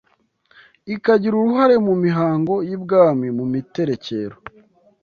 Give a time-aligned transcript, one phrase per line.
[0.95, 4.35] ikagira uruhare mu mihango y’I Bwami, mu miterekero